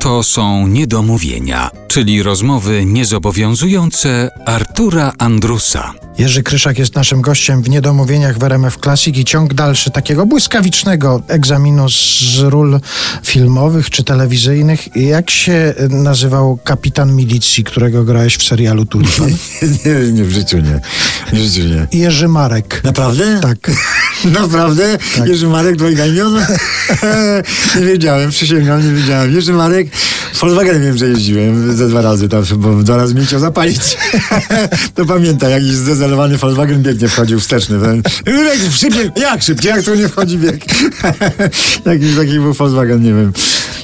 To 0.00 0.22
są 0.22 0.66
niedomówienia, 0.66 1.70
czyli 1.88 2.22
rozmowy 2.22 2.84
niezobowiązujące 2.84 4.30
Artura 4.46 5.12
Andrusa. 5.18 5.92
Jerzy 6.18 6.42
Kryszak 6.42 6.78
jest 6.78 6.94
naszym 6.94 7.20
gościem 7.20 7.62
w 7.62 7.68
Niedomówieniach 7.68 8.38
w 8.38 8.42
RMF 8.44 8.78
Classic 8.82 9.16
i 9.16 9.24
ciąg 9.24 9.54
dalszy 9.54 9.90
takiego 9.90 10.26
błyskawicznego 10.26 11.22
egzaminu 11.28 11.88
z 11.88 12.38
ról 12.38 12.80
filmowych 13.24 13.90
czy 13.90 14.04
telewizyjnych. 14.04 14.96
Jak 14.96 15.30
się 15.30 15.74
nazywał 15.90 16.58
kapitan 16.64 17.16
milicji, 17.16 17.64
którego 17.64 18.04
grałeś 18.04 18.36
w 18.36 18.44
serialu 18.44 18.86
Tulipan? 18.86 19.28
Nie, 19.84 20.12
nie, 20.12 20.24
w 20.24 20.32
życiu 20.32 20.58
nie. 20.58 20.80
W 21.32 21.36
życiu 21.36 21.68
nie. 21.68 22.00
Jerzy 22.00 22.28
Marek. 22.28 22.80
Naprawdę? 22.84 23.40
Tak. 23.42 23.70
Naprawdę? 24.40 24.98
Tak. 25.16 25.28
Jerzy 25.28 25.46
Marek, 25.46 25.76
dwojga 25.76 26.06
imion? 26.06 26.34
nie 27.80 27.86
wiedziałem, 27.86 28.30
przysięgam, 28.30 28.88
nie 28.88 29.00
wiedziałem. 29.00 29.34
Jerzy 29.34 29.52
Marek, 29.52 29.88
Volkswagen 30.40 30.82
wiem, 30.82 30.98
że 30.98 31.08
jeździłem 31.08 31.76
ze 31.76 31.88
dwa 31.88 32.02
razy 32.02 32.28
tam, 32.28 32.44
bo 32.56 32.74
dwa 32.74 32.96
razy 32.96 33.14
mnie 33.14 33.24
chciał 33.24 33.40
zapalić. 33.40 33.96
to 34.94 35.04
pamiętam, 35.04 35.50
jakiś 35.50 35.70
zdezelowany 35.70 36.36
Volkswagen 36.38 36.82
biegnie 36.82 37.08
wchodził 37.08 37.40
wsteczny. 37.40 37.78
Jak 38.26 38.72
szybciej, 38.72 39.10
jak 39.16 39.42
szybciej, 39.42 39.70
jak 39.70 39.82
to 39.82 39.94
nie 39.94 40.08
wchodzi 40.08 40.38
bieg? 40.38 40.64
jakiś 41.86 42.16
taki 42.16 42.32
był 42.32 42.52
Volkswagen, 42.52 43.02
nie 43.02 43.14
wiem. 43.14 43.32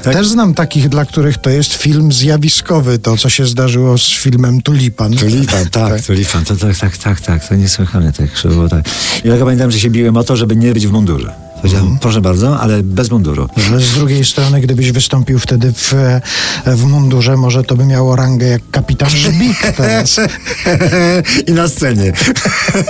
Tak? 0.02 0.12
Też 0.12 0.28
znam 0.28 0.54
takich, 0.54 0.88
dla 0.88 1.04
których 1.04 1.38
to 1.38 1.50
jest 1.50 1.74
film 1.74 2.12
zjawiskowy, 2.12 2.98
to 2.98 3.16
co 3.16 3.28
się 3.28 3.46
zdarzyło 3.46 3.98
z 3.98 4.08
filmem 4.08 4.62
Tulipan. 4.62 5.12
Tulipan, 5.12 5.66
tak, 5.70 6.06
tulipan, 6.06 6.44
to, 6.44 6.56
tak, 6.56 6.78
tak, 6.78 6.96
tak, 6.98 7.20
tak, 7.20 7.48
to 7.48 7.54
niesłychane 7.54 8.12
tak, 8.12 8.28
było 8.44 8.68
tak. 8.68 8.84
Ja 9.24 9.36
pamiętam, 9.36 9.70
że 9.70 9.80
się 9.80 9.90
biłem 9.90 10.16
o 10.16 10.24
to, 10.24 10.36
żeby 10.36 10.56
nie 10.56 10.74
być 10.74 10.86
w 10.86 10.92
mundurze. 10.92 11.47
Powiedziałem, 11.62 11.98
proszę 11.98 12.20
bardzo, 12.20 12.60
ale 12.60 12.82
bez 12.82 13.10
munduru. 13.10 13.48
Ale 13.68 13.80
z 13.80 13.94
drugiej 13.94 14.24
strony, 14.24 14.60
gdybyś 14.60 14.92
wystąpił 14.92 15.38
wtedy 15.38 15.72
w, 15.72 15.94
w 16.66 16.84
mundurze, 16.84 17.36
może 17.36 17.64
to 17.64 17.76
by 17.76 17.84
miało 17.84 18.16
rangę 18.16 18.46
jak 18.46 18.62
kapitan 18.70 19.10
Żbik 19.10 19.72
teraz. 19.76 20.16
I 21.48 21.52
na 21.52 21.68
scenie. 21.68 22.12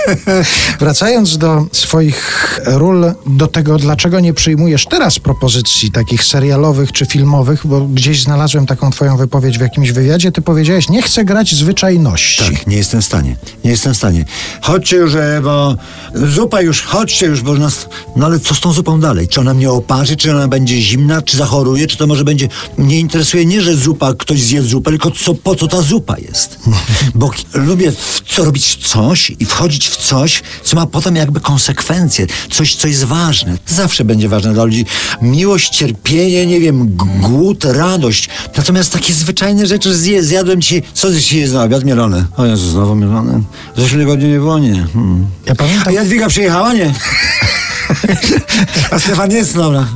Wracając 0.79 1.37
do 1.37 1.65
swoich 1.71 2.59
ról, 2.65 3.13
do 3.25 3.47
tego, 3.47 3.77
dlaczego 3.77 4.19
nie 4.19 4.33
przyjmujesz 4.33 4.85
teraz 4.85 5.19
propozycji 5.19 5.91
takich 5.91 6.23
serialowych 6.23 6.91
czy 6.91 7.05
filmowych, 7.05 7.67
bo 7.67 7.81
gdzieś 7.81 8.23
znalazłem 8.23 8.65
taką 8.65 8.91
twoją 8.91 9.17
wypowiedź 9.17 9.57
w 9.57 9.61
jakimś 9.61 9.91
wywiadzie, 9.91 10.31
ty 10.31 10.41
powiedziałeś, 10.41 10.89
nie 10.89 11.01
chcę 11.01 11.25
grać 11.25 11.55
zwyczajności. 11.55 12.43
Tak, 12.43 12.67
nie 12.67 12.77
jestem 12.77 13.01
w 13.01 13.05
stanie. 13.05 13.35
Nie 13.63 13.71
jestem 13.71 13.93
w 13.93 13.97
stanie. 13.97 14.25
Chodźcie 14.61 14.97
już, 14.97 15.13
bo 15.43 15.75
zupa 16.13 16.61
już, 16.61 16.81
chodźcie 16.81 17.25
już, 17.25 17.41
bo 17.41 17.53
nas... 17.53 17.87
No 18.15 18.25
ale 18.25 18.39
co 18.39 18.55
z 18.59 18.61
tą 18.61 18.73
zupą 18.73 18.99
dalej? 18.99 19.27
Czy 19.27 19.39
ona 19.39 19.53
mnie 19.53 19.71
oparzy, 19.71 20.15
czy 20.15 20.31
ona 20.31 20.47
będzie 20.47 20.81
zimna, 20.81 21.21
czy 21.21 21.37
zachoruje, 21.37 21.87
czy 21.87 21.97
to 21.97 22.07
może 22.07 22.23
będzie... 22.23 22.47
Mnie 22.77 22.99
interesuje 22.99 23.45
nie, 23.45 23.61
że 23.61 23.75
zupa, 23.75 24.13
ktoś 24.13 24.39
zje 24.39 24.61
zupę, 24.61 24.91
tylko 24.91 25.11
co, 25.11 25.33
po 25.33 25.55
co 25.55 25.67
ta 25.67 25.81
zupa 25.81 26.17
jest. 26.17 26.59
Bo 27.15 27.31
lubię 27.53 27.91
w 27.91 28.21
co 28.27 28.45
robić 28.45 28.75
coś 28.75 29.31
i 29.39 29.45
wchodzić 29.45 29.89
w 29.89 29.97
coś, 29.97 30.43
co 30.63 30.75
ma 30.75 30.85
potem 30.85 31.15
jakby 31.15 31.39
konsekwencje. 31.39 32.27
Coś, 32.51 32.75
co 32.75 32.87
jest 32.87 33.03
ważne. 33.03 33.57
Zawsze 33.67 34.05
będzie 34.05 34.29
ważne 34.29 34.53
dla 34.53 34.63
ludzi. 34.63 34.85
Miłość, 35.21 35.69
cierpienie, 35.69 36.45
nie 36.45 36.59
wiem, 36.59 36.95
głód, 36.95 37.65
radość. 37.65 38.29
Natomiast 38.57 38.93
takie 38.93 39.13
zwyczajne 39.13 39.67
rzeczy 39.67 39.97
zje, 39.97 40.23
zjadłem 40.23 40.61
dzisiaj... 40.61 40.83
Co 40.93 41.11
dzisiaj 41.11 41.39
jest 41.39 41.53
na 41.53 41.63
obiad? 41.63 41.83
Mielone. 41.83 42.25
O 42.37 42.45
Jezu, 42.45 42.69
znowu 42.69 42.95
mielone. 42.95 43.41
Zeszły 43.77 43.99
tygodniu 43.99 44.27
nie 44.27 44.39
było, 44.39 44.59
nie. 44.59 44.87
Hmm. 44.93 45.27
Ja 45.45 45.55
pamiętam, 45.55 45.87
A 45.87 45.91
Jadwiga 45.91 46.27
przyjechała? 46.27 46.73
Nie. 46.73 46.93
A 48.91 48.99
Stefan 48.99 49.31
jest? 49.31 49.55
Dobra. 49.55 49.87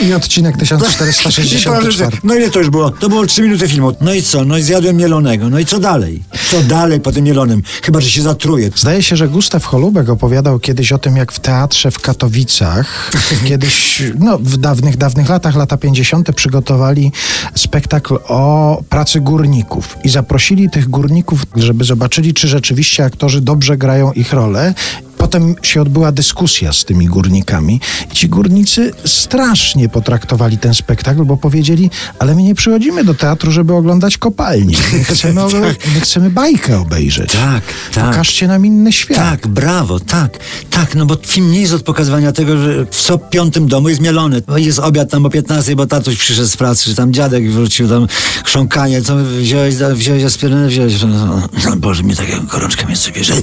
i 0.00 0.12
odcinek 0.12 0.56
I 0.56 0.58
1464. 0.58 1.82
proszę, 1.82 2.08
No 2.24 2.34
ile 2.34 2.50
to 2.50 2.58
już 2.58 2.70
było? 2.70 2.90
To 2.90 3.08
było 3.08 3.26
3 3.26 3.42
minuty 3.42 3.68
filmu. 3.68 3.92
No 4.00 4.14
i 4.14 4.22
co? 4.22 4.44
No 4.44 4.58
i 4.58 4.62
zjadłem 4.62 4.96
mielonego. 4.96 5.50
No 5.50 5.58
i 5.58 5.66
co 5.66 5.78
dalej? 5.78 6.22
Co 6.50 6.62
dalej 6.62 7.00
po 7.00 7.12
tym 7.12 7.24
mielonym? 7.24 7.62
Chyba, 7.82 8.00
że 8.00 8.10
się 8.10 8.22
zatruję. 8.22 8.70
Zdaje 8.76 9.02
się, 9.02 9.16
że 9.16 9.28
Gustaw 9.28 9.64
Holubek 9.64 10.08
opowiadał 10.08 10.58
kiedyś 10.58 10.92
o 10.92 10.98
tym, 10.98 11.16
jak 11.16 11.32
w 11.32 11.40
teatrze 11.40 11.90
w 11.90 11.98
Katowicach, 11.98 13.12
kiedyś, 13.48 14.02
no 14.18 14.38
w 14.38 14.56
dawnych, 14.56 14.96
dawnych 14.96 15.28
latach, 15.28 15.56
lata 15.56 15.76
50., 15.76 16.32
przygotowali 16.34 17.12
spektakl 17.54 18.18
o 18.28 18.82
pracy 18.88 19.20
górników. 19.20 19.96
I 20.04 20.08
zaprosili 20.08 20.70
tych 20.70 20.88
górników, 20.88 21.42
żeby 21.56 21.84
zobaczyli, 21.84 22.34
czy 22.34 22.48
rzeczywiście 22.48 23.04
aktorzy 23.04 23.40
dobrze 23.40 23.76
grają 23.76 24.12
ich 24.12 24.32
rolę. 24.32 24.74
Potem 25.22 25.54
się 25.62 25.82
odbyła 25.82 26.12
dyskusja 26.12 26.72
z 26.72 26.84
tymi 26.84 27.06
górnikami 27.06 27.80
i 28.12 28.14
ci 28.14 28.28
górnicy 28.28 28.92
strasznie 29.04 29.88
potraktowali 29.88 30.58
ten 30.58 30.74
spektakl, 30.74 31.24
bo 31.24 31.36
powiedzieli, 31.36 31.90
ale 32.18 32.34
my 32.34 32.42
nie 32.42 32.54
przychodzimy 32.54 33.04
do 33.04 33.14
teatru, 33.14 33.52
żeby 33.52 33.74
oglądać 33.74 34.18
kopalnie. 34.18 34.76
My 34.92 35.04
chcemy, 35.14 35.42
my 35.94 36.00
chcemy 36.00 36.30
bajkę 36.30 36.80
obejrzeć. 36.80 37.32
Tak, 37.32 37.62
tak. 37.94 38.10
Pokażcie 38.10 38.48
nam 38.48 38.66
inny 38.66 38.92
świat. 38.92 39.18
Tak, 39.18 39.48
brawo, 39.48 40.00
tak, 40.00 40.38
tak, 40.70 40.94
no 40.94 41.06
bo 41.06 41.16
film 41.26 41.50
nie 41.50 41.60
jest 41.60 41.74
od 41.74 41.82
pokazywania 41.82 42.32
tego, 42.32 42.56
że 42.56 42.86
w 42.90 43.02
co 43.02 43.18
piątym 43.18 43.68
domu 43.68 43.88
jest 43.88 44.00
mielony. 44.00 44.42
Jest 44.56 44.78
obiad 44.78 45.10
tam 45.10 45.26
o 45.26 45.30
15, 45.30 45.76
bo 45.76 45.86
tatuś 45.86 46.16
przyszedł 46.16 46.48
z 46.48 46.56
pracy, 46.56 46.84
czy 46.84 46.94
tam 46.94 47.12
dziadek 47.12 47.50
wrócił, 47.50 47.88
tam 47.88 48.06
chrząkanie, 48.44 49.02
co 49.02 49.16
wziąłeś, 49.16 49.74
wziąłeś 49.74 50.24
aspirynę, 50.24 50.68
wziąłeś, 50.68 51.02
no, 51.02 51.48
no, 51.64 51.76
Boże, 51.76 52.02
mnie 52.02 52.16
taką 52.16 52.46
gorączkę 52.46 52.86
mnie 52.86 52.96
sobie 52.96 53.16
bierze. 53.16 53.34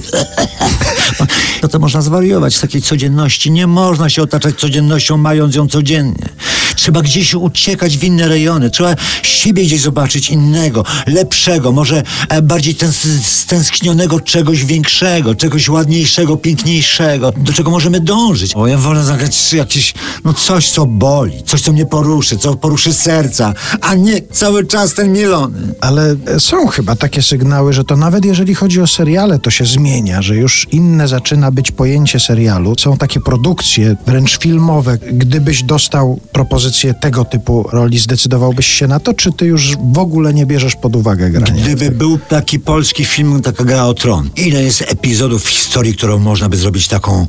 No 1.62 1.68
to 1.70 1.78
można 1.78 2.02
zwariować 2.02 2.56
z 2.56 2.60
takiej 2.60 2.82
codzienności. 2.82 3.50
Nie 3.50 3.66
można 3.66 4.10
się 4.10 4.22
otaczać 4.22 4.54
codziennością, 4.54 5.16
mając 5.16 5.54
ją 5.54 5.68
codziennie. 5.68 6.28
Trzeba 6.76 7.02
gdzieś 7.02 7.34
uciekać 7.34 7.98
w 7.98 8.04
inne 8.04 8.28
rejony. 8.28 8.70
Trzeba 8.70 8.96
siebie 9.22 9.62
gdzieś 9.62 9.80
zobaczyć 9.80 10.30
innego, 10.30 10.84
lepszego, 11.06 11.72
może 11.72 12.02
e, 12.28 12.42
bardziej 12.42 12.74
tęs 12.74 13.06
stęsknionego 13.22 14.20
czegoś 14.20 14.64
większego, 14.64 15.34
czegoś 15.34 15.68
ładniejszego, 15.68 16.36
piękniejszego, 16.36 17.32
do 17.36 17.52
czego 17.52 17.70
możemy 17.70 18.00
dążyć. 18.00 18.54
O, 18.54 18.66
ja 18.66 18.78
wolę 18.78 19.04
zagrać 19.04 19.52
jakieś, 19.52 19.94
no 20.24 20.34
coś, 20.34 20.70
co 20.70 20.86
boli, 20.86 21.42
coś, 21.46 21.62
co 21.62 21.72
mnie 21.72 21.86
poruszy, 21.86 22.38
co 22.38 22.56
poruszy 22.56 22.92
serca, 22.92 23.54
a 23.80 23.94
nie 23.94 24.22
cały 24.22 24.66
czas 24.66 24.94
ten 24.94 25.12
mielony. 25.12 25.74
Ale 25.80 26.16
e, 26.26 26.40
są 26.40 26.66
chyba 26.66 26.96
takie 26.96 27.22
sygnały, 27.22 27.72
że 27.72 27.84
to 27.84 27.96
nawet 27.96 28.24
jeżeli 28.24 28.54
chodzi 28.54 28.80
o 28.80 28.86
seriale, 28.86 29.38
to 29.38 29.50
się 29.50 29.64
zmienia, 29.66 30.22
że 30.22 30.36
już 30.36 30.66
inne 30.72 31.08
zaczyna 31.08 31.50
być 31.50 31.59
pojęcie 31.72 32.20
serialu. 32.20 32.74
Są 32.78 32.96
takie 32.96 33.20
produkcje, 33.20 33.96
wręcz 34.06 34.38
filmowe. 34.38 34.98
Gdybyś 35.12 35.62
dostał 35.62 36.20
propozycję 36.32 36.94
tego 36.94 37.24
typu 37.24 37.68
roli, 37.72 37.98
zdecydowałbyś 37.98 38.66
się 38.66 38.86
na 38.86 39.00
to, 39.00 39.14
czy 39.14 39.32
ty 39.32 39.46
już 39.46 39.76
w 39.92 39.98
ogóle 39.98 40.34
nie 40.34 40.46
bierzesz 40.46 40.76
pod 40.76 40.96
uwagę 40.96 41.30
grania? 41.30 41.62
Gdyby 41.62 41.90
był 41.90 42.18
taki 42.18 42.58
polski 42.58 43.04
film, 43.04 43.42
taka 43.42 43.64
gra 43.64 43.86
o 43.86 43.94
tron. 43.94 44.30
Ile 44.36 44.62
jest 44.62 44.84
epizodów 44.88 45.44
w 45.44 45.48
historii, 45.48 45.94
którą 45.94 46.18
można 46.18 46.48
by 46.48 46.56
zrobić 46.56 46.88
taką, 46.88 47.26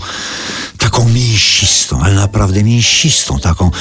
taką 0.81 1.09
mięsistą, 1.09 2.01
ale 2.03 2.15
naprawdę 2.15 2.63
mięsistą, 2.63 3.39
taką 3.39 3.71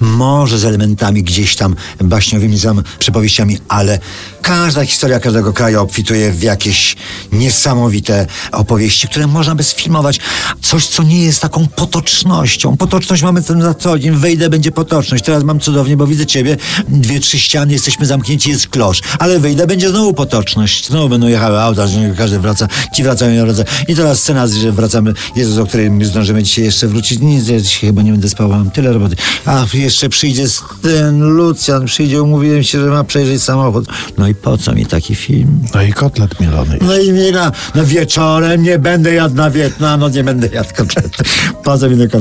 może 0.00 0.58
z 0.58 0.64
elementami 0.64 1.22
gdzieś 1.22 1.56
tam 1.56 1.76
baśniowymi 2.00 2.60
tam 2.60 2.82
przypowieściami, 2.98 3.58
ale 3.68 3.98
każda 4.42 4.84
historia 4.84 5.20
każdego 5.20 5.52
kraju 5.52 5.80
obfituje 5.80 6.32
w 6.32 6.42
jakieś 6.42 6.96
niesamowite 7.32 8.26
opowieści, 8.52 9.08
które 9.08 9.26
można 9.26 9.54
by 9.54 9.64
sfilmować. 9.64 10.20
Coś, 10.62 10.86
co 10.86 11.02
nie 11.02 11.24
jest 11.24 11.40
taką 11.40 11.66
potocznością. 11.66 12.76
Potoczność 12.76 13.22
mamy 13.22 13.42
ten 13.42 13.62
za 13.62 13.74
co 13.74 13.98
dzień. 13.98 14.16
Wejdę, 14.16 14.50
będzie 14.50 14.72
potoczność. 14.72 15.24
Teraz 15.24 15.44
mam 15.44 15.60
cudownie, 15.60 15.96
bo 15.96 16.06
widzę 16.06 16.26
ciebie. 16.26 16.56
Dwie, 16.88 17.20
trzy 17.20 17.38
ściany, 17.38 17.72
jesteśmy 17.72 18.06
zamknięci, 18.06 18.50
jest 18.50 18.68
klosz. 18.68 19.00
Ale 19.18 19.38
wyjdę, 19.38 19.66
będzie 19.66 19.90
znowu 19.90 20.14
potoczność. 20.14 20.86
Znowu 20.86 21.08
będą 21.08 21.26
jechały 21.26 21.60
auta, 21.60 21.86
każdy 22.16 22.38
wraca. 22.38 22.68
Ci 22.94 23.02
wracają, 23.02 23.32
ja 23.32 23.44
wracam. 23.44 23.64
I 23.88 23.94
teraz 23.94 24.18
scena, 24.18 24.46
że 24.46 24.72
wracamy. 24.72 25.14
Jezus, 25.36 25.58
o 25.58 25.66
której 25.66 25.90
my 25.90 26.04
zdążymy 26.04 26.42
dzisiaj 26.48 26.64
jeszcze 26.64 26.86
wrócić. 26.86 27.20
Nic, 27.20 27.48
ja 27.48 27.60
dzisiaj 27.60 27.80
chyba 27.80 28.02
nie 28.02 28.12
będę 28.12 28.28
spał, 28.28 28.48
mam 28.48 28.70
tyle 28.70 28.92
roboty. 28.92 29.16
A, 29.44 29.66
jeszcze 29.74 30.08
przyjdzie 30.08 30.44
ten 30.82 31.20
Lucjan, 31.20 31.86
przyjdzie, 31.86 32.22
umówiłem 32.22 32.62
się, 32.62 32.80
że 32.80 32.86
ma 32.86 33.04
przejrzeć 33.04 33.42
samochód. 33.42 33.86
No 34.18 34.28
i 34.28 34.34
po 34.34 34.58
co 34.58 34.74
mi 34.74 34.86
taki 34.86 35.14
film? 35.14 35.60
No 35.74 35.82
i 35.82 35.92
kotlet 35.92 36.40
mielony. 36.40 36.78
No 36.80 36.98
i 36.98 37.12
mi 37.12 37.32
na, 37.32 37.52
no 37.74 37.84
wieczorem 37.84 38.62
nie 38.62 38.78
będę 38.78 39.14
jadł 39.14 39.34
na 39.34 39.50
Wietnam, 39.50 40.00
no 40.00 40.08
nie 40.08 40.24
będę 40.24 40.48
jadł 40.52 40.74
kotletu. 40.76 41.22
Po 41.64 41.78
co 41.78 41.90
mi 41.90 41.96
tylko, 41.96 42.18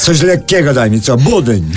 coś 0.00 0.22
lekkiego 0.22 0.74
daj 0.74 0.90
mi, 0.90 1.00
co? 1.00 1.16
Budyń. 1.16 1.72